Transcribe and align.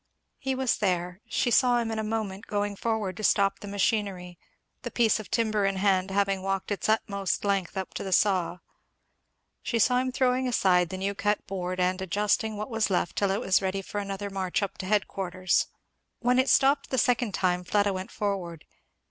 He 0.39 0.55
was 0.55 0.77
there; 0.79 1.21
she 1.27 1.51
saw 1.51 1.77
him 1.77 1.91
in 1.91 1.99
a 1.99 2.03
moment 2.03 2.47
going 2.47 2.75
forward 2.75 3.15
to 3.17 3.23
stop 3.23 3.59
the 3.59 3.67
machinery, 3.67 4.39
the 4.81 4.89
piece 4.89 5.19
of 5.19 5.29
timber 5.29 5.63
in 5.63 5.75
hand 5.75 6.09
having 6.09 6.41
walked 6.41 6.71
its 6.71 6.89
utmost 6.89 7.45
length 7.45 7.77
up 7.77 7.93
to 7.93 8.03
the 8.03 8.11
saw; 8.11 8.57
she 9.61 9.77
saw 9.77 9.99
him 9.99 10.11
throwing 10.11 10.47
aside 10.47 10.89
the 10.89 10.97
new 10.97 11.13
cut 11.13 11.45
board, 11.45 11.79
and 11.79 12.01
adjusting 12.01 12.57
what 12.57 12.71
was 12.71 12.89
left 12.89 13.15
till 13.15 13.29
it 13.29 13.41
was 13.41 13.61
ready 13.61 13.83
for 13.83 13.99
another 14.01 14.31
march 14.31 14.63
up 14.63 14.75
to 14.79 14.87
headquarters. 14.87 15.67
When 16.17 16.39
it 16.39 16.49
stopped 16.49 16.89
the 16.89 16.97
second 16.97 17.35
time 17.35 17.63
Fleda 17.63 17.93
went 17.93 18.09
forward. 18.09 18.65